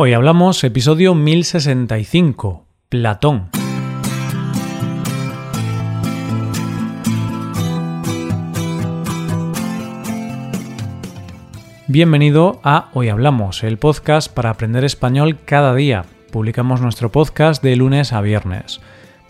Hoy 0.00 0.12
hablamos 0.12 0.62
episodio 0.62 1.16
1065, 1.16 2.68
Platón. 2.88 3.50
Bienvenido 11.88 12.60
a 12.62 12.90
Hoy 12.94 13.08
Hablamos, 13.08 13.64
el 13.64 13.78
podcast 13.78 14.32
para 14.32 14.50
aprender 14.50 14.84
español 14.84 15.40
cada 15.44 15.74
día. 15.74 16.04
Publicamos 16.30 16.80
nuestro 16.80 17.10
podcast 17.10 17.60
de 17.60 17.74
lunes 17.74 18.12
a 18.12 18.20
viernes. 18.20 18.80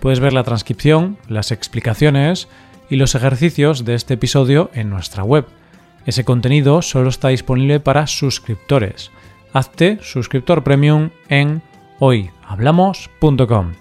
Puedes 0.01 0.21
ver 0.21 0.35
la 0.35 0.45
transcripción, 0.45 1.17
las 1.29 1.51
explicaciones 1.51 2.47
y 2.91 2.97
los 2.97 3.15
ejercicios 3.15 3.87
de 3.87 3.95
este 3.95 4.13
episodio 4.13 4.71
en 4.75 4.91
nuestra 4.91 5.25
web. 5.25 5.47
Ese 6.05 6.27
contenido 6.27 6.83
solo 6.83 7.09
está 7.09 7.29
disponible 7.29 7.81
para 7.81 8.07
suscriptores 8.07 9.11
hazte 9.53 9.99
suscriptor 10.03 10.63
premium 10.63 11.11
en 11.29 11.63
hoyhablamos.com. 11.99 13.73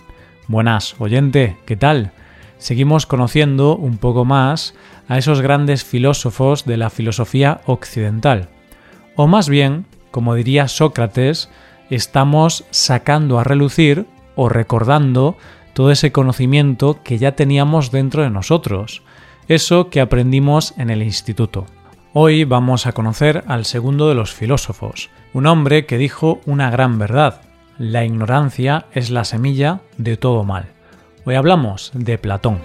Buenas, 0.48 0.96
oyente, 1.00 1.58
¿qué 1.66 1.76
tal? 1.76 2.12
Seguimos 2.58 3.06
conociendo 3.06 3.76
un 3.76 3.98
poco 3.98 4.26
más 4.26 4.74
a 5.08 5.18
esos 5.18 5.42
grandes 5.42 5.84
filósofos 5.84 6.66
de 6.66 6.78
la 6.78 6.90
filosofía 6.90 7.62
occidental. 7.66 8.50
O 9.16 9.28
más 9.28 9.50
bien, 9.50 9.86
como 10.12 10.36
diría 10.36 10.68
Sócrates, 10.68 11.50
estamos 11.90 12.66
sacando 12.72 13.40
a 13.40 13.44
relucir 13.44 14.06
o 14.36 14.50
recordando 14.50 15.38
todo 15.74 15.92
ese 15.92 16.12
conocimiento 16.12 17.00
que 17.04 17.18
ya 17.18 17.34
teníamos 17.34 17.92
dentro 17.92 18.24
de 18.24 18.30
nosotros, 18.30 19.04
eso 19.48 19.90
que 19.90 20.02
aprendimos 20.02 20.74
en 20.78 20.90
el 20.90 21.04
instituto. 21.04 21.66
Hoy 22.20 22.46
vamos 22.46 22.88
a 22.88 22.94
conocer 22.94 23.44
al 23.46 23.64
segundo 23.64 24.10
de 24.10 24.16
los 24.16 24.34
filósofos, 24.34 25.12
un 25.34 25.46
hombre 25.46 25.86
que 25.86 26.00
dijo 26.00 26.42
una 26.48 26.72
gran 26.72 26.98
verdad. 26.98 27.42
La 27.78 28.06
ignorancia 28.06 28.88
es 28.92 29.12
la 29.12 29.24
semilla 29.24 29.82
de 30.00 30.18
todo 30.18 30.44
mal. 30.44 30.66
Hoy 31.26 31.36
hablamos 31.36 31.92
de 31.94 32.18
Platón. 32.18 32.60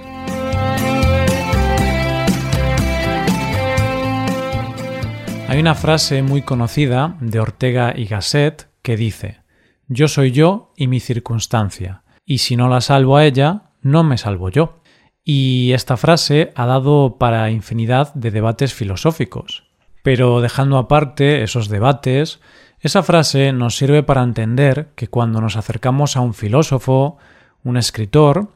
Hay 5.48 5.60
una 5.60 5.74
frase 5.74 6.22
muy 6.22 6.40
conocida 6.40 7.18
de 7.20 7.38
Ortega 7.38 7.92
y 7.94 8.06
Gasset 8.06 8.70
que 8.80 8.96
dice, 8.96 9.42
Yo 9.86 10.08
soy 10.08 10.30
yo 10.30 10.72
y 10.78 10.86
mi 10.86 10.98
circunstancia, 10.98 12.04
y 12.24 12.38
si 12.38 12.56
no 12.56 12.70
la 12.70 12.80
salvo 12.80 13.18
a 13.18 13.26
ella, 13.26 13.64
no 13.82 14.02
me 14.02 14.16
salvo 14.16 14.48
yo. 14.48 14.81
Y 15.24 15.72
esta 15.72 15.96
frase 15.96 16.52
ha 16.56 16.66
dado 16.66 17.16
para 17.18 17.50
infinidad 17.50 18.12
de 18.14 18.30
debates 18.30 18.74
filosóficos. 18.74 19.64
Pero 20.02 20.40
dejando 20.40 20.78
aparte 20.78 21.44
esos 21.44 21.68
debates, 21.68 22.40
esa 22.80 23.04
frase 23.04 23.52
nos 23.52 23.76
sirve 23.76 24.02
para 24.02 24.24
entender 24.24 24.90
que 24.96 25.06
cuando 25.06 25.40
nos 25.40 25.56
acercamos 25.56 26.16
a 26.16 26.20
un 26.20 26.34
filósofo, 26.34 27.18
un 27.62 27.76
escritor 27.76 28.48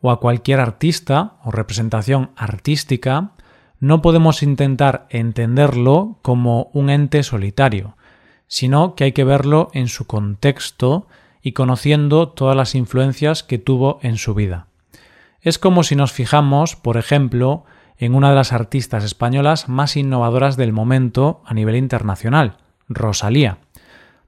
o 0.00 0.12
a 0.12 0.20
cualquier 0.20 0.60
artista 0.60 1.34
o 1.42 1.50
representación 1.50 2.30
artística, 2.36 3.32
no 3.80 4.00
podemos 4.00 4.44
intentar 4.44 5.06
entenderlo 5.10 6.18
como 6.22 6.70
un 6.72 6.90
ente 6.90 7.24
solitario, 7.24 7.96
sino 8.46 8.94
que 8.94 9.04
hay 9.04 9.12
que 9.12 9.24
verlo 9.24 9.70
en 9.72 9.88
su 9.88 10.06
contexto 10.06 11.08
y 11.42 11.50
conociendo 11.50 12.28
todas 12.28 12.56
las 12.56 12.76
influencias 12.76 13.42
que 13.42 13.58
tuvo 13.58 13.98
en 14.02 14.18
su 14.18 14.34
vida. 14.34 14.68
Es 15.42 15.58
como 15.58 15.82
si 15.82 15.96
nos 15.96 16.12
fijamos, 16.12 16.76
por 16.76 16.96
ejemplo, 16.96 17.64
en 17.98 18.14
una 18.14 18.30
de 18.30 18.36
las 18.36 18.52
artistas 18.52 19.02
españolas 19.02 19.68
más 19.68 19.96
innovadoras 19.96 20.56
del 20.56 20.72
momento 20.72 21.42
a 21.44 21.52
nivel 21.52 21.74
internacional, 21.74 22.58
Rosalía. 22.88 23.58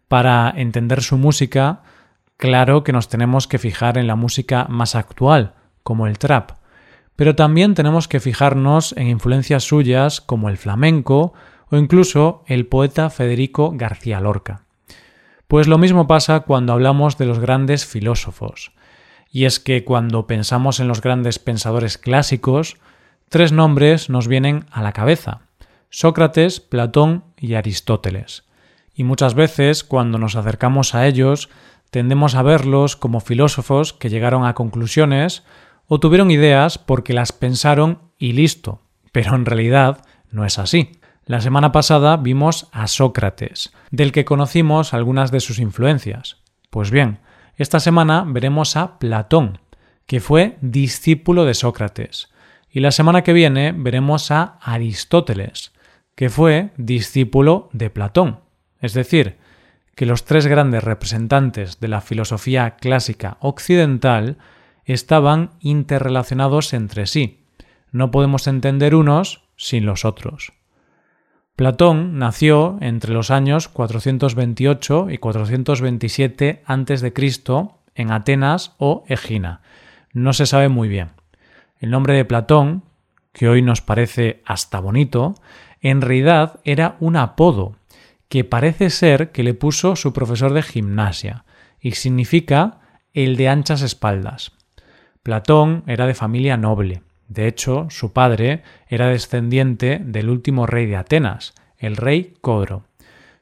Para 0.09 0.53
entender 0.57 1.03
su 1.03 1.17
música, 1.17 1.83
claro 2.37 2.83
que 2.83 2.93
nos 2.93 3.09
tenemos 3.09 3.47
que 3.47 3.59
fijar 3.59 3.97
en 3.97 4.09
la 4.09 4.17
música 4.17 4.67
más 4.69 4.97
actual, 4.97 5.55
como 5.85 6.09
el 6.09 6.19
trap, 6.19 6.51
pero 7.15 7.37
también 7.37 7.75
tenemos 7.75 8.09
que 8.09 8.19
fijarnos 8.19 8.93
en 8.97 9.07
influencias 9.07 9.63
suyas 9.63 10.21
como 10.21 10.49
el 10.49 10.57
flamenco 10.57 11.33
o 11.71 11.77
incluso 11.77 12.43
el 12.49 12.67
poeta 12.67 13.09
Federico 13.09 13.73
García 13.73 14.19
Lorca. 14.21 14.63
Pues 15.47 15.69
lo 15.69 15.79
mismo 15.79 16.09
pasa 16.09 16.41
cuando 16.41 16.73
hablamos 16.73 17.19
de 17.19 17.27
los 17.27 17.39
grandes 17.39 17.87
filósofos. 17.87 18.73
Y 19.35 19.47
es 19.47 19.59
que 19.59 19.83
cuando 19.83 20.29
pensamos 20.29 20.79
en 20.79 20.87
los 20.87 21.01
grandes 21.01 21.41
pensadores 21.41 21.99
clásicos, 21.99 22.77
tres 23.29 23.51
nombres 23.51 24.09
nos 24.09 24.29
vienen 24.29 24.65
a 24.71 24.81
la 24.81 24.93
cabeza 24.93 25.49
Sócrates, 25.91 26.61
Platón 26.61 27.25
y 27.37 27.55
Aristóteles. 27.55 28.45
Y 28.95 29.03
muchas 29.03 29.35
veces, 29.35 29.83
cuando 29.83 30.19
nos 30.19 30.37
acercamos 30.37 30.95
a 30.95 31.09
ellos, 31.09 31.49
tendemos 31.91 32.37
a 32.37 32.43
verlos 32.43 32.95
como 32.95 33.19
filósofos 33.19 33.93
que 33.93 34.09
llegaron 34.09 34.47
a 34.47 34.55
conclusiones 34.55 35.43
o 35.89 35.99
tuvieron 35.99 36.31
ideas 36.31 36.79
porque 36.79 37.13
las 37.13 37.33
pensaron 37.33 38.03
y 38.19 38.35
listo. 38.35 38.83
Pero 39.11 39.35
en 39.35 39.47
realidad 39.47 40.05
no 40.31 40.45
es 40.45 40.61
así. 40.61 40.93
La 41.25 41.41
semana 41.41 41.73
pasada 41.73 42.17
vimos 42.19 42.69
a 42.71 42.87
Sócrates, 42.87 43.73
del 43.91 44.13
que 44.13 44.25
conocimos 44.25 44.95
algunas 44.95 45.33
de 45.33 45.41
sus 45.41 45.59
influencias. 45.59 46.37
Pues 46.71 46.93
bien, 46.93 47.19
esta 47.57 47.81
semana 47.81 48.25
veremos 48.27 48.77
a 48.77 48.99
Platón, 48.99 49.59
que 50.07 50.21
fue 50.21 50.59
discípulo 50.61 51.45
de 51.45 51.55
Sócrates. 51.55 52.29
Y 52.71 52.81
la 52.81 52.91
semana 52.91 53.23
que 53.23 53.33
viene 53.33 53.73
veremos 53.77 54.31
a 54.31 54.59
Aristóteles, 54.61 55.73
que 56.15 56.31
fue 56.31 56.71
discípulo 56.77 57.69
de 57.73 57.91
Platón. 57.91 58.41
Es 58.81 58.95
decir, 58.95 59.37
que 59.95 60.07
los 60.07 60.25
tres 60.25 60.47
grandes 60.47 60.83
representantes 60.83 61.79
de 61.81 61.89
la 61.89 62.01
filosofía 62.01 62.77
clásica 62.77 63.37
occidental 63.41 64.39
estaban 64.85 65.51
interrelacionados 65.61 66.73
entre 66.75 67.07
sí. 67.07 67.45
No 67.93 68.11
podemos 68.11 68.47
entender 68.49 68.95
unos 68.95 69.45
sin 69.57 69.87
los 69.87 70.05
otros. 70.05 70.53
Platón 71.57 72.19
nació 72.19 72.79
entre 72.81 73.15
los 73.15 73.31
años 73.31 73.69
428 73.69 75.07
y 75.11 75.19
427 75.19 76.65
a.C. 76.67 77.13
en 77.95 78.11
Atenas 78.11 78.75
o 78.79 79.05
Egina. 79.07 79.61
No 80.13 80.33
se 80.33 80.47
sabe 80.47 80.69
muy 80.69 80.89
bien. 80.89 81.11
El 81.79 81.91
nombre 81.91 82.15
de 82.15 82.25
Platón, 82.25 82.83
que 83.33 83.49
hoy 83.49 83.63
nos 83.63 83.83
parece 83.83 84.43
hasta 84.45 84.81
bonito, 84.81 85.37
en 85.81 86.01
realidad 86.01 86.59
era 86.65 86.97
un 86.99 87.15
apodo 87.15 87.77
que 88.29 88.43
parece 88.43 88.91
ser 88.91 89.31
que 89.31 89.45
le 89.45 89.55
puso 89.55 89.95
su 89.95 90.13
profesor 90.13 90.55
de 90.55 90.63
gimnasia 90.63 91.45
y 91.81 91.93
significa 91.93 92.81
el 93.13 93.37
de 93.37 93.49
anchas 93.49 93.83
espaldas. 93.83 94.51
Platón 95.23 95.85
era 95.87 96.09
de 96.09 96.15
familia 96.15 96.57
noble 96.57 97.03
de 97.29 97.47
hecho, 97.49 97.87
su 97.91 98.13
padre 98.13 98.63
era 98.89 99.09
descendiente 99.09 100.01
del 100.05 100.29
último 100.29 100.67
rey 100.67 100.87
de 100.87 100.97
Atenas, 100.97 101.55
el 101.79 101.97
rey 101.97 102.35
Codro. 102.41 102.85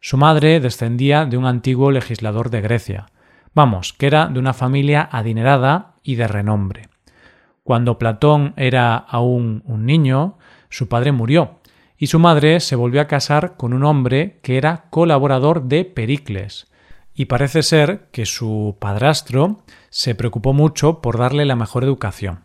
Su 0.01 0.17
madre 0.17 0.61
descendía 0.61 1.27
de 1.27 1.37
un 1.37 1.47
antiguo 1.47 1.91
legislador 1.91 2.51
de 2.51 2.61
Grecia. 2.61 3.07
Vamos, 3.55 3.93
que 3.93 4.07
era 4.07 4.27
de 4.27 4.39
una 4.39 4.53
familia 4.53 5.09
adinerada 5.11 5.95
y 6.03 6.15
de 6.15 6.29
renombre. 6.29 6.89
Cuando 7.65 7.99
Platón 7.99 8.55
era 8.57 8.97
aún 8.97 9.63
un 9.67 9.87
niño, 9.87 10.39
su 10.69 10.89
padre 10.89 11.13
murió, 11.13 11.61
y 11.97 12.09
su 12.09 12.19
madre 12.19 12.59
se 12.61 12.75
volvió 12.75 13.01
a 13.01 13.07
casar 13.07 13.57
con 13.57 13.73
un 13.73 13.85
hombre 13.85 14.41
que 14.43 14.57
era 14.57 14.87
colaborador 14.91 15.65
de 15.65 15.85
Pericles. 15.85 16.67
Y 17.15 17.27
parece 17.27 17.63
ser 17.63 18.09
que 18.11 18.27
su 18.27 18.77
padrastro 18.81 19.59
se 19.91 20.15
preocupó 20.15 20.53
mucho 20.53 21.01
por 21.01 21.19
darle 21.19 21.45
la 21.45 21.55
mejor 21.55 21.85
educación. 21.85 22.41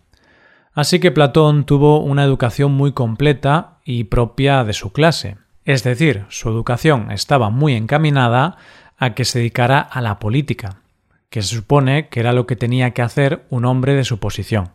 Así 0.77 0.99
que 0.99 1.09
Platón 1.09 1.65
tuvo 1.65 2.01
una 2.01 2.23
educación 2.23 2.71
muy 2.71 2.91
completa 2.91 3.79
y 3.83 4.03
propia 4.03 4.63
de 4.63 4.73
su 4.73 4.93
clase. 4.93 5.37
Es 5.65 5.83
decir, 5.83 6.27
su 6.29 6.49
educación 6.49 7.09
estaba 7.11 7.49
muy 7.49 7.73
encaminada 7.73 8.57
a 8.95 9.15
que 9.15 9.25
se 9.25 9.39
dedicara 9.39 9.79
a 9.79 10.01
la 10.01 10.19
política, 10.19 10.83
que 11.31 11.41
se 11.41 11.55
supone 11.55 12.09
que 12.09 12.19
era 12.19 12.31
lo 12.31 12.45
que 12.45 12.55
tenía 12.55 12.91
que 12.91 13.01
hacer 13.01 13.47
un 13.49 13.65
hombre 13.65 13.95
de 13.95 14.03
su 14.03 14.19
posición. 14.19 14.69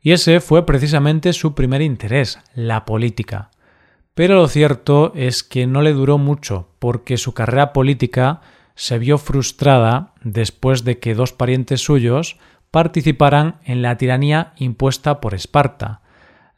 Y 0.00 0.12
ese 0.12 0.40
fue 0.40 0.64
precisamente 0.64 1.34
su 1.34 1.54
primer 1.54 1.82
interés, 1.82 2.38
la 2.54 2.86
política. 2.86 3.50
Pero 4.14 4.36
lo 4.36 4.48
cierto 4.48 5.12
es 5.14 5.44
que 5.44 5.66
no 5.66 5.82
le 5.82 5.92
duró 5.92 6.16
mucho, 6.16 6.70
porque 6.78 7.18
su 7.18 7.34
carrera 7.34 7.74
política 7.74 8.40
se 8.74 8.98
vio 8.98 9.18
frustrada 9.18 10.14
después 10.22 10.82
de 10.84 10.98
que 10.98 11.14
dos 11.14 11.34
parientes 11.34 11.82
suyos 11.82 12.38
participaran 12.70 13.56
en 13.64 13.82
la 13.82 13.96
tiranía 13.96 14.52
impuesta 14.56 15.20
por 15.20 15.34
Esparta, 15.34 16.00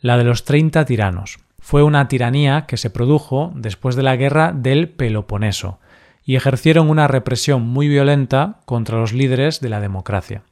la 0.00 0.16
de 0.16 0.24
los 0.24 0.44
treinta 0.44 0.84
tiranos. 0.84 1.38
Fue 1.58 1.82
una 1.82 2.08
tiranía 2.08 2.66
que 2.66 2.76
se 2.76 2.90
produjo 2.90 3.52
después 3.54 3.96
de 3.96 4.02
la 4.02 4.16
guerra 4.16 4.52
del 4.52 4.88
Peloponeso, 4.88 5.78
y 6.24 6.36
ejercieron 6.36 6.90
una 6.90 7.08
represión 7.08 7.62
muy 7.66 7.88
violenta 7.88 8.60
contra 8.64 8.98
los 8.98 9.12
líderes 9.12 9.60
de 9.60 9.68
la 9.68 9.80
democracia. 9.80 10.42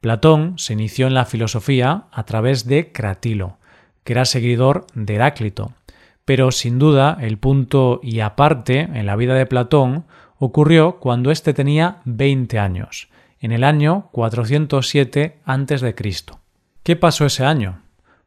Platón 0.00 0.58
se 0.58 0.72
inició 0.72 1.06
en 1.06 1.14
la 1.14 1.24
filosofía 1.24 2.04
a 2.12 2.24
través 2.24 2.66
de 2.66 2.92
Cratilo, 2.92 3.58
que 4.04 4.12
era 4.12 4.24
seguidor 4.24 4.86
de 4.94 5.16
Heráclito, 5.16 5.72
pero 6.24 6.52
sin 6.52 6.78
duda 6.78 7.16
el 7.20 7.38
punto 7.38 8.00
y 8.02 8.20
aparte 8.20 8.80
en 8.80 9.06
la 9.06 9.16
vida 9.16 9.34
de 9.34 9.46
Platón, 9.46 10.04
ocurrió 10.38 10.98
cuando 11.00 11.30
éste 11.30 11.52
tenía 11.52 11.98
20 12.04 12.58
años, 12.58 13.08
en 13.40 13.52
el 13.52 13.64
año 13.64 14.08
407 14.12 15.40
a.C. 15.44 15.94
¿Qué 16.82 16.96
pasó 16.96 17.26
ese 17.26 17.44
año? 17.44 17.82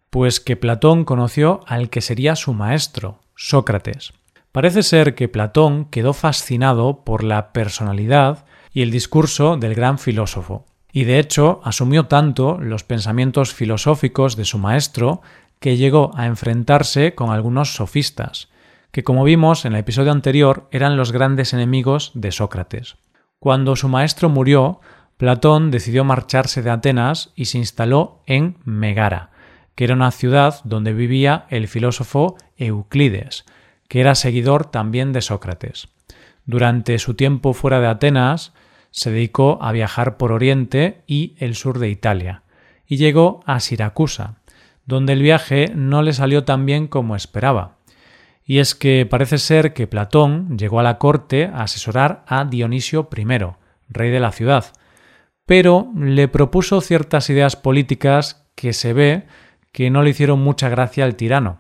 Pues 0.10 0.40
que 0.40 0.58
Platón 0.58 1.06
conoció 1.06 1.62
al 1.68 1.90
que 1.90 2.02
sería 2.02 2.36
su 2.36 2.54
maestro, 2.54 3.20
Sócrates. 3.36 4.14
Parece 4.52 4.84
ser 4.84 5.16
que 5.16 5.30
Platón 5.30 5.86
quedó 5.86 6.14
fascinado 6.14 7.04
por 7.04 7.24
la 7.24 7.54
personalidad 7.54 8.46
y 8.74 8.82
el 8.82 8.92
discurso 8.92 9.58
del 9.58 9.76
gran 9.76 9.98
filósofo, 9.98 10.66
y 10.92 11.06
de 11.06 11.20
hecho 11.20 11.62
asumió 11.64 12.08
tanto 12.08 12.58
los 12.60 12.84
pensamientos 12.84 13.54
filosóficos 13.54 14.36
de 14.36 14.46
su 14.46 14.58
maestro 14.58 15.22
que 15.60 15.78
llegó 15.78 16.12
a 16.16 16.26
enfrentarse 16.26 17.16
con 17.16 17.30
algunos 17.30 17.76
sofistas, 17.76 18.50
que 18.92 19.04
como 19.04 19.24
vimos 19.24 19.64
en 19.64 19.74
el 19.74 19.80
episodio 19.80 20.12
anterior 20.12 20.68
eran 20.72 20.98
los 20.98 21.12
grandes 21.12 21.54
enemigos 21.54 22.12
de 22.14 22.32
Sócrates. 22.32 22.98
Cuando 23.40 23.76
su 23.76 23.88
maestro 23.88 24.28
murió, 24.30 24.82
Platón 25.22 25.70
decidió 25.70 26.04
marcharse 26.04 26.64
de 26.64 26.72
Atenas 26.72 27.32
y 27.36 27.46
se 27.46 27.60
instaló 27.60 28.24
en 28.26 28.58
Megara, 28.66 29.30
que 29.76 29.84
era 29.84 29.94
una 29.94 30.10
ciudad 30.10 30.62
donde 30.64 30.94
vivía 30.94 31.46
el 31.52 31.68
filósofo 31.68 32.38
Euclides, 32.58 33.46
que 33.88 34.00
era 34.00 34.16
seguidor 34.16 34.72
también 34.72 35.14
de 35.14 35.22
Sócrates. 35.22 35.90
Durante 36.48 36.98
su 36.98 37.14
tiempo 37.14 37.54
fuera 37.54 37.80
de 37.80 37.86
Atenas, 37.86 38.54
se 38.90 39.12
dedicó 39.12 39.60
a 39.62 39.72
viajar 39.72 40.18
por 40.18 40.32
Oriente 40.32 41.04
y 41.06 41.36
el 41.38 41.54
sur 41.54 41.78
de 41.78 41.90
Italia, 41.90 42.42
y 42.88 42.98
llegó 42.98 43.42
a 43.46 43.60
Siracusa, 43.60 44.38
donde 44.88 45.14
el 45.14 45.22
viaje 45.22 45.72
no 45.76 46.02
le 46.02 46.14
salió 46.14 46.46
tan 46.46 46.66
bien 46.66 46.88
como 46.88 47.16
esperaba. 47.16 47.76
Y 48.44 48.58
es 48.58 48.74
que 48.74 49.06
parece 49.06 49.38
ser 49.38 49.76
que 49.76 49.86
Platón 49.86 50.58
llegó 50.58 50.80
a 50.80 50.84
la 50.84 50.98
corte 50.98 51.46
a 51.46 51.62
asesorar 51.62 52.24
a 52.26 52.44
Dionisio 52.44 53.08
I, 53.16 53.24
rey 53.88 54.10
de 54.10 54.20
la 54.20 54.32
ciudad, 54.32 54.74
pero 55.46 55.92
le 55.96 56.28
propuso 56.28 56.82
ciertas 56.82 57.30
ideas 57.30 57.56
políticas 57.56 58.48
que 58.56 58.74
se 58.74 58.94
ve 58.94 59.28
que 59.72 59.90
no 59.90 60.04
le 60.04 60.12
hicieron 60.12 60.42
mucha 60.42 60.70
gracia 60.70 61.06
al 61.06 61.16
tirano. 61.16 61.60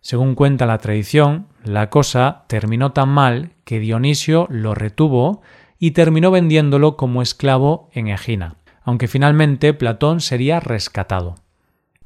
Según 0.00 0.34
cuenta 0.34 0.66
la 0.66 0.78
tradición, 0.78 1.48
la 1.64 1.90
cosa 1.90 2.44
terminó 2.48 2.92
tan 2.92 3.08
mal 3.08 3.52
que 3.64 3.80
Dionisio 3.80 4.46
lo 4.48 4.74
retuvo 4.74 5.42
y 5.78 5.90
terminó 5.92 6.30
vendiéndolo 6.30 6.96
como 6.96 7.22
esclavo 7.22 7.88
en 7.92 8.08
Egina, 8.08 8.56
aunque 8.82 9.08
finalmente 9.08 9.74
Platón 9.74 10.20
sería 10.20 10.60
rescatado. 10.60 11.36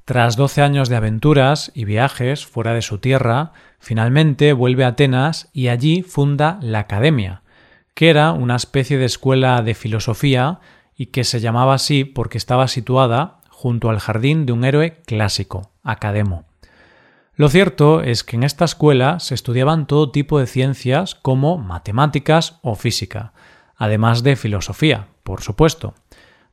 Tras 0.04 0.36
doce 0.36 0.62
años 0.62 0.88
de 0.88 0.96
aventuras 0.96 1.70
y 1.74 1.84
viajes 1.84 2.44
fuera 2.44 2.74
de 2.74 2.82
su 2.82 2.98
tierra, 2.98 3.52
finalmente 3.78 4.52
vuelve 4.52 4.84
a 4.84 4.88
Atenas 4.88 5.48
y 5.52 5.68
allí 5.68 6.02
funda 6.02 6.58
la 6.60 6.80
Academia, 6.80 7.42
que 7.94 8.10
era 8.10 8.32
una 8.32 8.56
especie 8.56 8.98
de 8.98 9.04
escuela 9.04 9.62
de 9.62 9.74
filosofía 9.74 10.58
y 10.96 11.06
que 11.06 11.24
se 11.24 11.40
llamaba 11.40 11.74
así 11.74 12.04
porque 12.04 12.38
estaba 12.38 12.68
situada 12.68 13.40
junto 13.48 13.90
al 13.90 13.98
jardín 13.98 14.46
de 14.46 14.52
un 14.52 14.64
héroe 14.64 15.02
clásico, 15.06 15.70
Academo. 15.82 16.44
Lo 17.34 17.48
cierto 17.48 18.02
es 18.02 18.24
que 18.24 18.36
en 18.36 18.42
esta 18.42 18.64
escuela 18.64 19.18
se 19.18 19.34
estudiaban 19.34 19.86
todo 19.86 20.10
tipo 20.10 20.38
de 20.38 20.46
ciencias 20.46 21.14
como 21.14 21.58
matemáticas 21.58 22.58
o 22.62 22.74
física, 22.74 23.32
además 23.76 24.22
de 24.22 24.36
filosofía, 24.36 25.08
por 25.22 25.40
supuesto. 25.40 25.94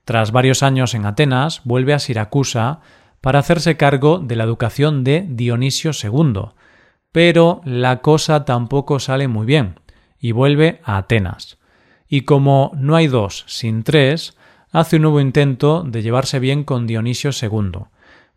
Tras 0.05 0.31
varios 0.31 0.63
años 0.63 0.95
en 0.95 1.05
Atenas, 1.05 1.61
vuelve 1.65 1.93
a 1.93 1.99
Siracusa 1.99 2.79
para 3.21 3.39
hacerse 3.39 3.77
cargo 3.77 4.19
de 4.19 4.35
la 4.35 4.45
educación 4.45 5.03
de 5.03 5.25
Dionisio 5.29 5.91
II, 5.91 6.53
pero 7.11 7.61
la 7.65 8.01
cosa 8.01 8.45
tampoco 8.45 8.99
sale 8.99 9.27
muy 9.27 9.45
bien, 9.45 9.79
y 10.17 10.31
vuelve 10.31 10.81
a 10.83 10.97
Atenas. 10.97 11.58
Y 12.09 12.21
como 12.21 12.71
no 12.75 12.95
hay 12.95 13.07
dos 13.07 13.45
sin 13.47 13.83
tres, 13.83 14.35
hace 14.71 14.95
un 14.95 15.03
nuevo 15.03 15.21
intento 15.21 15.83
de 15.83 16.01
llevarse 16.01 16.39
bien 16.39 16.63
con 16.63 16.87
Dionisio 16.87 17.29
II, 17.39 17.83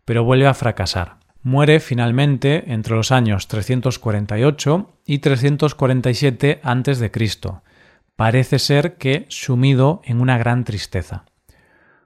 pero 0.05 0.23
vuelve 0.23 0.45
a 0.45 0.53
fracasar. 0.53 1.17
Muere 1.41 1.79
finalmente 1.79 2.71
entre 2.71 2.95
los 2.95 3.11
años 3.11 3.47
348 3.47 4.89
y 5.05 5.19
347 5.19 6.61
a.C., 6.63 7.11
parece 8.15 8.59
ser 8.59 8.97
que 8.97 9.25
sumido 9.27 10.01
en 10.05 10.21
una 10.21 10.37
gran 10.37 10.63
tristeza. 10.63 11.25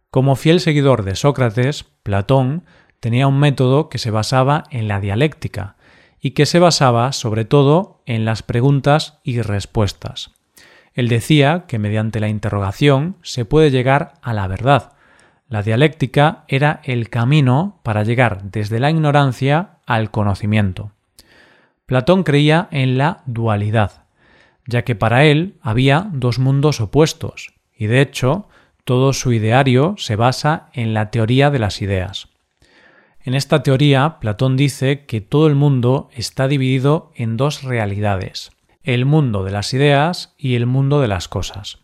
Como 0.09 0.37
fiel 0.37 0.61
seguidor 0.61 1.03
de 1.03 1.15
Sócrates, 1.15 1.83
Platón 2.01 2.63
tenía 3.01 3.27
un 3.27 3.39
método 3.39 3.89
que 3.89 3.97
se 3.97 4.09
basaba 4.09 4.63
en 4.71 4.87
la 4.87 5.01
dialéctica 5.01 5.75
y 6.19 6.31
que 6.31 6.45
se 6.45 6.59
basaba 6.59 7.11
sobre 7.11 7.45
todo 7.45 8.01
en 8.05 8.25
las 8.25 8.41
preguntas 8.41 9.19
y 9.23 9.41
respuestas. 9.41 10.36
Él 10.97 11.09
decía 11.09 11.65
que 11.67 11.77
mediante 11.77 12.19
la 12.19 12.27
interrogación 12.27 13.17
se 13.21 13.45
puede 13.45 13.69
llegar 13.69 14.13
a 14.23 14.33
la 14.33 14.47
verdad. 14.47 14.93
La 15.47 15.61
dialéctica 15.61 16.43
era 16.47 16.81
el 16.83 17.09
camino 17.09 17.79
para 17.83 18.03
llegar 18.03 18.41
desde 18.45 18.79
la 18.79 18.89
ignorancia 18.89 19.77
al 19.85 20.09
conocimiento. 20.09 20.91
Platón 21.85 22.23
creía 22.23 22.67
en 22.71 22.97
la 22.97 23.21
dualidad, 23.27 24.05
ya 24.65 24.81
que 24.81 24.95
para 24.95 25.23
él 25.25 25.59
había 25.61 26.09
dos 26.13 26.39
mundos 26.39 26.81
opuestos, 26.81 27.53
y 27.77 27.85
de 27.85 28.01
hecho 28.01 28.49
todo 28.83 29.13
su 29.13 29.31
ideario 29.33 29.93
se 29.99 30.15
basa 30.15 30.69
en 30.73 30.95
la 30.95 31.11
teoría 31.11 31.51
de 31.51 31.59
las 31.59 31.79
ideas. 31.83 32.29
En 33.21 33.35
esta 33.35 33.61
teoría, 33.61 34.17
Platón 34.19 34.57
dice 34.57 35.05
que 35.05 35.21
todo 35.21 35.45
el 35.45 35.53
mundo 35.53 36.09
está 36.15 36.47
dividido 36.47 37.11
en 37.13 37.37
dos 37.37 37.61
realidades, 37.61 38.56
el 38.87 39.03
mundo 39.03 39.43
de 39.43 39.51
las 39.51 39.73
ideas 39.73 40.33
y 40.37 40.55
el 40.55 40.65
mundo 40.65 41.01
de 41.01 41.09
las 41.09 41.27
cosas. 41.27 41.79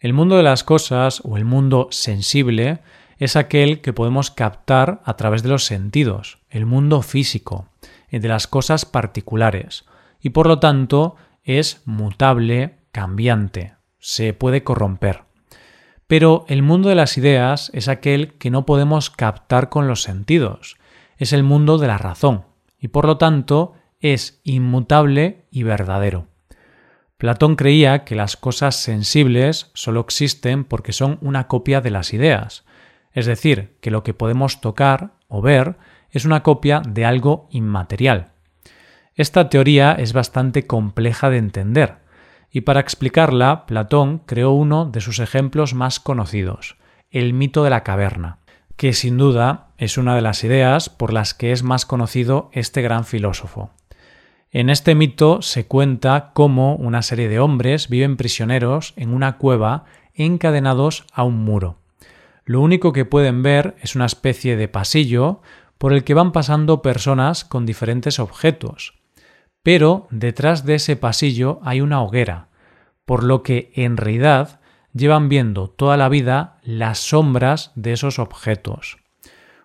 El 0.00 0.14
mundo 0.14 0.36
de 0.36 0.42
las 0.42 0.64
cosas 0.64 1.22
o 1.22 1.36
el 1.36 1.44
mundo 1.44 1.86
sensible 1.92 2.80
es 3.18 3.36
aquel 3.36 3.80
que 3.80 3.92
podemos 3.92 4.32
captar 4.32 5.00
a 5.04 5.14
través 5.14 5.44
de 5.44 5.50
los 5.50 5.64
sentidos, 5.64 6.38
el 6.50 6.66
mundo 6.66 7.02
físico, 7.02 7.68
de 8.10 8.26
las 8.26 8.48
cosas 8.48 8.84
particulares, 8.84 9.84
y 10.20 10.30
por 10.30 10.48
lo 10.48 10.58
tanto 10.58 11.14
es 11.44 11.82
mutable, 11.84 12.78
cambiante, 12.90 13.74
se 14.00 14.32
puede 14.32 14.64
corromper. 14.64 15.22
Pero 16.08 16.46
el 16.48 16.62
mundo 16.62 16.88
de 16.88 16.96
las 16.96 17.16
ideas 17.16 17.70
es 17.74 17.86
aquel 17.86 18.32
que 18.38 18.50
no 18.50 18.66
podemos 18.66 19.08
captar 19.08 19.68
con 19.68 19.86
los 19.86 20.02
sentidos, 20.02 20.78
es 21.16 21.32
el 21.32 21.44
mundo 21.44 21.78
de 21.78 21.86
la 21.86 21.98
razón, 21.98 22.44
y 22.76 22.88
por 22.88 23.06
lo 23.06 23.18
tanto 23.18 23.74
es 24.04 24.42
inmutable 24.44 25.46
y 25.50 25.62
verdadero. 25.62 26.26
Platón 27.16 27.56
creía 27.56 28.04
que 28.04 28.14
las 28.14 28.36
cosas 28.36 28.76
sensibles 28.76 29.70
solo 29.72 30.00
existen 30.00 30.64
porque 30.64 30.92
son 30.92 31.16
una 31.22 31.48
copia 31.48 31.80
de 31.80 31.88
las 31.88 32.12
ideas, 32.12 32.66
es 33.12 33.24
decir, 33.24 33.78
que 33.80 33.90
lo 33.90 34.02
que 34.02 34.12
podemos 34.12 34.60
tocar 34.60 35.14
o 35.26 35.40
ver 35.40 35.78
es 36.10 36.26
una 36.26 36.42
copia 36.42 36.82
de 36.86 37.06
algo 37.06 37.48
inmaterial. 37.50 38.32
Esta 39.14 39.48
teoría 39.48 39.92
es 39.92 40.12
bastante 40.12 40.66
compleja 40.66 41.30
de 41.30 41.38
entender, 41.38 41.96
y 42.50 42.60
para 42.60 42.80
explicarla, 42.80 43.64
Platón 43.64 44.18
creó 44.26 44.50
uno 44.50 44.84
de 44.84 45.00
sus 45.00 45.18
ejemplos 45.18 45.72
más 45.72 45.98
conocidos, 45.98 46.76
el 47.10 47.32
mito 47.32 47.64
de 47.64 47.70
la 47.70 47.82
caverna, 47.84 48.40
que 48.76 48.92
sin 48.92 49.16
duda 49.16 49.68
es 49.78 49.96
una 49.96 50.14
de 50.14 50.20
las 50.20 50.44
ideas 50.44 50.90
por 50.90 51.10
las 51.10 51.32
que 51.32 51.52
es 51.52 51.62
más 51.62 51.86
conocido 51.86 52.50
este 52.52 52.82
gran 52.82 53.06
filósofo. 53.06 53.70
En 54.54 54.70
este 54.70 54.94
mito 54.94 55.42
se 55.42 55.66
cuenta 55.66 56.30
cómo 56.32 56.76
una 56.76 57.02
serie 57.02 57.28
de 57.28 57.40
hombres 57.40 57.88
viven 57.88 58.16
prisioneros 58.16 58.94
en 58.94 59.12
una 59.12 59.36
cueva 59.36 59.84
encadenados 60.14 61.06
a 61.12 61.24
un 61.24 61.44
muro. 61.44 61.80
Lo 62.44 62.60
único 62.60 62.92
que 62.92 63.04
pueden 63.04 63.42
ver 63.42 63.74
es 63.82 63.96
una 63.96 64.06
especie 64.06 64.56
de 64.56 64.68
pasillo 64.68 65.42
por 65.76 65.92
el 65.92 66.04
que 66.04 66.14
van 66.14 66.30
pasando 66.30 66.82
personas 66.82 67.44
con 67.44 67.66
diferentes 67.66 68.20
objetos, 68.20 68.94
pero 69.64 70.06
detrás 70.12 70.64
de 70.64 70.76
ese 70.76 70.94
pasillo 70.94 71.58
hay 71.64 71.80
una 71.80 72.00
hoguera, 72.00 72.46
por 73.04 73.24
lo 73.24 73.42
que 73.42 73.72
en 73.74 73.96
realidad 73.96 74.60
llevan 74.92 75.28
viendo 75.28 75.68
toda 75.68 75.96
la 75.96 76.08
vida 76.08 76.60
las 76.62 77.00
sombras 77.00 77.72
de 77.74 77.92
esos 77.94 78.20
objetos. 78.20 78.98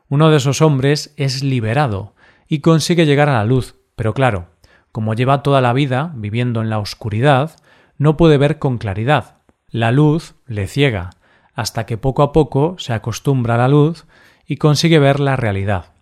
Uno 0.07 0.31
de 0.31 0.37
esos 0.37 0.63
hombres 0.63 1.13
es 1.15 1.43
liberado 1.43 2.15
y 2.47 2.61
consigue 2.61 3.05
llegar 3.05 3.29
a 3.29 3.33
la 3.33 3.45
luz, 3.45 3.75
pero 3.95 4.15
claro, 4.15 4.47
como 4.91 5.13
lleva 5.13 5.43
toda 5.43 5.61
la 5.61 5.73
vida 5.73 6.11
viviendo 6.15 6.61
en 6.61 6.69
la 6.69 6.79
oscuridad, 6.79 7.51
no 7.97 8.17
puede 8.17 8.37
ver 8.37 8.59
con 8.59 8.77
claridad. 8.77 9.37
La 9.69 9.91
luz 9.91 10.35
le 10.47 10.67
ciega, 10.67 11.11
hasta 11.53 11.85
que 11.85 11.97
poco 11.97 12.23
a 12.23 12.31
poco 12.31 12.75
se 12.77 12.93
acostumbra 12.93 13.55
a 13.55 13.59
la 13.59 13.67
luz 13.67 14.05
y 14.47 14.57
consigue 14.57 14.99
ver 14.99 15.19
la 15.19 15.35
realidad. 15.35 15.93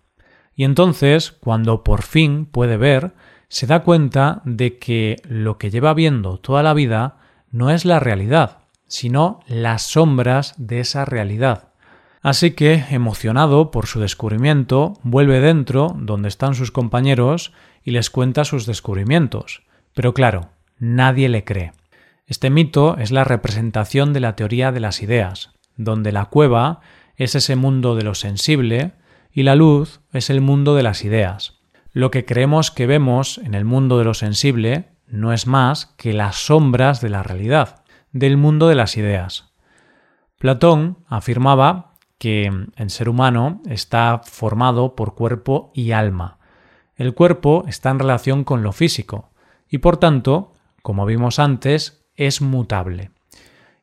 Y 0.54 0.64
entonces, 0.64 1.32
cuando 1.32 1.84
por 1.84 2.02
fin 2.02 2.46
puede 2.46 2.76
ver, 2.76 3.12
se 3.48 3.66
da 3.66 3.82
cuenta 3.82 4.42
de 4.44 4.78
que 4.78 5.16
lo 5.28 5.58
que 5.58 5.70
lleva 5.70 5.94
viendo 5.94 6.38
toda 6.38 6.62
la 6.62 6.74
vida 6.74 7.18
no 7.50 7.70
es 7.70 7.84
la 7.84 8.00
realidad, 8.00 8.58
sino 8.86 9.40
las 9.46 9.82
sombras 9.82 10.54
de 10.56 10.80
esa 10.80 11.04
realidad. 11.04 11.68
Así 12.20 12.50
que, 12.50 12.84
emocionado 12.90 13.70
por 13.70 13.86
su 13.86 14.00
descubrimiento, 14.00 14.94
vuelve 15.02 15.40
dentro, 15.40 15.94
donde 15.98 16.28
están 16.28 16.54
sus 16.54 16.70
compañeros, 16.70 17.52
y 17.88 17.90
les 17.90 18.10
cuenta 18.10 18.44
sus 18.44 18.66
descubrimientos. 18.66 19.62
Pero 19.94 20.12
claro, 20.12 20.50
nadie 20.78 21.30
le 21.30 21.44
cree. 21.44 21.72
Este 22.26 22.50
mito 22.50 22.98
es 22.98 23.10
la 23.10 23.24
representación 23.24 24.12
de 24.12 24.20
la 24.20 24.36
teoría 24.36 24.72
de 24.72 24.80
las 24.80 25.00
ideas, 25.00 25.54
donde 25.78 26.12
la 26.12 26.26
cueva 26.26 26.80
es 27.16 27.34
ese 27.34 27.56
mundo 27.56 27.96
de 27.96 28.02
lo 28.02 28.14
sensible 28.14 28.92
y 29.32 29.42
la 29.42 29.54
luz 29.54 30.02
es 30.12 30.28
el 30.28 30.42
mundo 30.42 30.74
de 30.74 30.82
las 30.82 31.02
ideas. 31.02 31.60
Lo 31.94 32.10
que 32.10 32.26
creemos 32.26 32.70
que 32.70 32.86
vemos 32.86 33.38
en 33.38 33.54
el 33.54 33.64
mundo 33.64 33.96
de 33.96 34.04
lo 34.04 34.12
sensible 34.12 34.90
no 35.06 35.32
es 35.32 35.46
más 35.46 35.86
que 35.96 36.12
las 36.12 36.36
sombras 36.36 37.00
de 37.00 37.08
la 37.08 37.22
realidad, 37.22 37.84
del 38.12 38.36
mundo 38.36 38.68
de 38.68 38.74
las 38.74 38.98
ideas. 38.98 39.54
Platón 40.38 40.98
afirmaba 41.08 41.94
que 42.18 42.52
el 42.76 42.90
ser 42.90 43.08
humano 43.08 43.62
está 43.66 44.20
formado 44.22 44.94
por 44.94 45.14
cuerpo 45.14 45.72
y 45.72 45.92
alma. 45.92 46.37
El 46.98 47.14
cuerpo 47.14 47.64
está 47.68 47.90
en 47.90 48.00
relación 48.00 48.42
con 48.42 48.64
lo 48.64 48.72
físico 48.72 49.30
y 49.70 49.78
por 49.78 49.98
tanto, 49.98 50.52
como 50.82 51.06
vimos 51.06 51.38
antes, 51.38 52.04
es 52.16 52.42
mutable. 52.42 53.12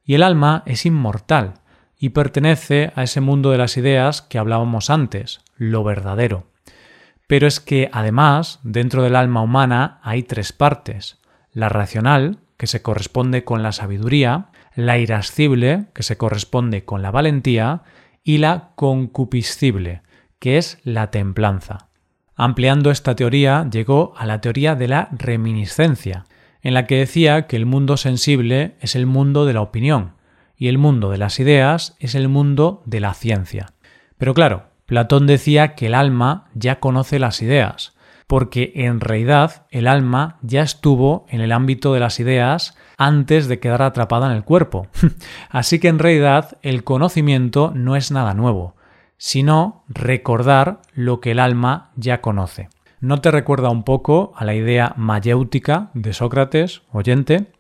Y 0.03 0.15
el 0.15 0.21
alma 0.21 0.63
es 0.65 0.85
inmortal 0.85 1.53
y 1.97 2.09
pertenece 2.09 2.91
a 2.93 3.03
ese 3.03 3.21
mundo 3.21 3.51
de 3.51 3.57
las 3.57 3.77
ideas 3.77 4.21
que 4.21 4.37
hablábamos 4.37 4.89
antes, 4.89 5.39
lo 5.55 5.85
verdadero. 5.85 6.47
Pero 7.25 7.47
es 7.47 7.61
que 7.61 7.89
además, 7.93 8.59
dentro 8.63 9.01
del 9.01 9.15
alma 9.15 9.41
humana 9.41 10.01
hay 10.03 10.23
tres 10.23 10.51
partes. 10.51 11.17
La 11.53 11.69
racional, 11.69 12.39
que 12.57 12.67
se 12.67 12.81
corresponde 12.81 13.45
con 13.45 13.63
la 13.63 13.71
sabiduría, 13.71 14.49
la 14.75 14.97
irascible, 14.97 15.85
que 15.93 16.03
se 16.03 16.17
corresponde 16.17 16.83
con 16.83 17.01
la 17.01 17.11
valentía, 17.11 17.83
y 18.25 18.39
la 18.39 18.71
concupiscible, 18.75 20.01
que 20.39 20.57
es 20.57 20.79
la 20.83 21.11
templanza. 21.11 21.84
Ampliando 22.35 22.91
esta 22.91 23.15
teoría, 23.15 23.67
llegó 23.71 24.13
a 24.17 24.25
la 24.25 24.41
teoría 24.41 24.75
de 24.75 24.87
la 24.89 25.09
reminiscencia, 25.11 26.25
en 26.61 26.73
la 26.73 26.85
que 26.85 26.97
decía 26.97 27.47
que 27.47 27.55
el 27.55 27.65
mundo 27.65 27.95
sensible 27.95 28.75
es 28.81 28.95
el 28.95 29.05
mundo 29.05 29.45
de 29.45 29.53
la 29.53 29.61
opinión 29.61 30.15
y 30.57 30.67
el 30.67 30.77
mundo 30.77 31.11
de 31.11 31.17
las 31.17 31.39
ideas 31.39 31.95
es 31.99 32.15
el 32.15 32.27
mundo 32.27 32.81
de 32.85 32.99
la 32.99 33.13
ciencia. 33.13 33.73
Pero 34.17 34.33
claro, 34.33 34.63
Platón 34.85 35.27
decía 35.27 35.75
que 35.75 35.87
el 35.87 35.93
alma 35.93 36.45
ya 36.53 36.79
conoce 36.79 37.19
las 37.19 37.41
ideas, 37.41 37.95
porque 38.27 38.71
en 38.75 38.99
realidad 38.99 39.65
el 39.69 39.87
alma 39.87 40.37
ya 40.41 40.61
estuvo 40.61 41.25
en 41.29 41.41
el 41.41 41.51
ámbito 41.51 41.93
de 41.93 41.99
las 41.99 42.19
ideas 42.19 42.75
antes 42.97 43.47
de 43.47 43.59
quedar 43.59 43.81
atrapada 43.81 44.27
en 44.27 44.33
el 44.35 44.43
cuerpo. 44.43 44.87
Así 45.49 45.79
que 45.79 45.87
en 45.87 45.99
realidad 45.99 46.57
el 46.61 46.83
conocimiento 46.83 47.71
no 47.75 47.95
es 47.95 48.11
nada 48.11 48.33
nuevo, 48.33 48.75
sino 49.17 49.83
recordar 49.87 50.81
lo 50.93 51.19
que 51.19 51.31
el 51.31 51.39
alma 51.39 51.91
ya 51.95 52.21
conoce. 52.21 52.69
¿No 52.99 53.21
te 53.21 53.31
recuerda 53.31 53.69
un 53.69 53.83
poco 53.83 54.33
a 54.35 54.45
la 54.45 54.55
idea 54.55 54.93
mayéutica 54.97 55.91
de 55.93 56.13
Sócrates, 56.13 56.81
oyente? 56.91 57.51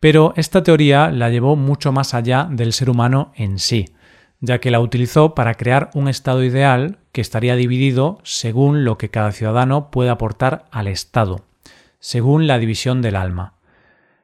Pero 0.00 0.32
esta 0.36 0.62
teoría 0.62 1.10
la 1.10 1.30
llevó 1.30 1.56
mucho 1.56 1.92
más 1.92 2.14
allá 2.14 2.48
del 2.50 2.72
ser 2.72 2.90
humano 2.90 3.32
en 3.34 3.58
sí 3.58 3.86
ya 4.40 4.58
que 4.58 4.70
la 4.70 4.80
utilizó 4.80 5.34
para 5.34 5.54
crear 5.54 5.90
un 5.94 6.08
Estado 6.08 6.42
ideal 6.44 6.98
que 7.12 7.20
estaría 7.20 7.56
dividido 7.56 8.18
según 8.22 8.84
lo 8.84 8.98
que 8.98 9.10
cada 9.10 9.32
ciudadano 9.32 9.90
puede 9.90 10.10
aportar 10.10 10.66
al 10.70 10.88
Estado, 10.88 11.44
según 11.98 12.46
la 12.46 12.58
división 12.58 13.02
del 13.02 13.16
alma. 13.16 13.54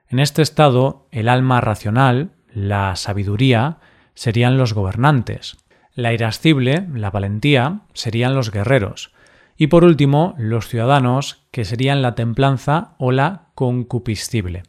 En 0.08 0.18
este 0.18 0.42
estado, 0.42 1.06
el 1.10 1.28
alma 1.28 1.62
racional, 1.62 2.32
la 2.52 2.96
sabiduría, 2.96 3.78
serían 4.14 4.58
los 4.58 4.74
gobernantes, 4.74 5.56
la 5.94 6.12
irascible, 6.12 6.86
la 6.94 7.10
valentía, 7.10 7.80
serían 7.92 8.34
los 8.34 8.50
guerreros, 8.50 9.12
y 9.56 9.66
por 9.68 9.84
último, 9.84 10.34
los 10.38 10.68
ciudadanos, 10.68 11.44
que 11.50 11.64
serían 11.64 12.02
la 12.02 12.14
templanza 12.14 12.94
o 12.98 13.12
la 13.12 13.46
concupiscible. 13.54 14.62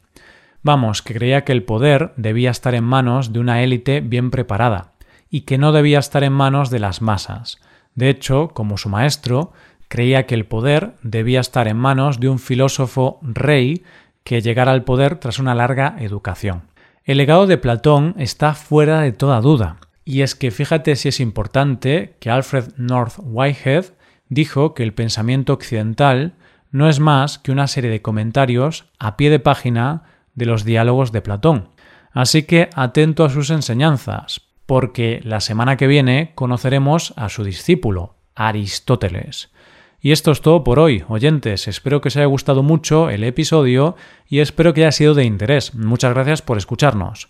Vamos, 0.61 1.01
que 1.01 1.13
creía 1.13 1.43
que 1.43 1.51
el 1.51 1.63
poder 1.63 2.13
debía 2.15 2.51
estar 2.51 2.75
en 2.75 2.83
manos 2.83 3.33
de 3.33 3.39
una 3.39 3.63
élite 3.63 4.01
bien 4.01 4.31
preparada, 4.31 4.93
y 5.29 5.41
que 5.41 5.57
no 5.57 5.71
debía 5.71 5.99
estar 5.99 6.23
en 6.23 6.33
manos 6.33 6.69
de 6.69 6.79
las 6.79 7.01
masas. 7.01 7.59
De 7.95 8.09
hecho, 8.09 8.49
como 8.49 8.77
su 8.77 8.89
maestro, 8.89 9.51
creía 9.87 10.25
que 10.25 10.35
el 10.35 10.45
poder 10.45 10.95
debía 11.03 11.39
estar 11.39 11.67
en 11.67 11.77
manos 11.77 12.19
de 12.19 12.29
un 12.29 12.39
filósofo 12.39 13.19
rey 13.21 13.83
que 14.23 14.41
llegara 14.41 14.71
al 14.71 14.83
poder 14.83 15.17
tras 15.17 15.39
una 15.39 15.55
larga 15.55 15.95
educación. 15.99 16.63
El 17.03 17.17
legado 17.17 17.47
de 17.47 17.57
Platón 17.57 18.15
está 18.17 18.53
fuera 18.53 19.01
de 19.01 19.11
toda 19.11 19.41
duda, 19.41 19.77
y 20.05 20.21
es 20.21 20.35
que 20.35 20.51
fíjate 20.51 20.95
si 20.95 21.09
es 21.09 21.19
importante 21.19 22.15
que 22.19 22.29
Alfred 22.29 22.73
North 22.77 23.15
Whitehead 23.19 23.85
dijo 24.29 24.73
que 24.73 24.83
el 24.83 24.93
pensamiento 24.93 25.53
occidental 25.53 26.33
no 26.71 26.89
es 26.89 26.99
más 26.99 27.37
que 27.37 27.51
una 27.51 27.67
serie 27.67 27.91
de 27.91 28.01
comentarios 28.01 28.85
a 28.99 29.15
pie 29.15 29.29
de 29.29 29.39
página 29.39 30.03
de 30.33 30.45
los 30.45 30.65
diálogos 30.65 31.11
de 31.11 31.21
Platón. 31.21 31.69
Así 32.11 32.43
que 32.43 32.69
atento 32.75 33.25
a 33.25 33.29
sus 33.29 33.49
enseñanzas, 33.49 34.41
porque 34.65 35.21
la 35.23 35.39
semana 35.39 35.77
que 35.77 35.87
viene 35.87 36.31
conoceremos 36.35 37.13
a 37.15 37.29
su 37.29 37.43
discípulo, 37.43 38.15
Aristóteles. 38.35 39.51
Y 40.01 40.11
esto 40.11 40.31
es 40.31 40.41
todo 40.41 40.63
por 40.63 40.79
hoy, 40.79 41.03
oyentes. 41.07 41.67
Espero 41.67 42.01
que 42.01 42.09
os 42.09 42.17
haya 42.17 42.25
gustado 42.25 42.61
mucho 42.61 43.09
el 43.09 43.23
episodio 43.23 43.95
y 44.27 44.39
espero 44.39 44.73
que 44.73 44.81
haya 44.81 44.91
sido 44.91 45.13
de 45.13 45.23
interés. 45.23 45.75
Muchas 45.75 46.13
gracias 46.13 46.41
por 46.41 46.57
escucharnos. 46.57 47.29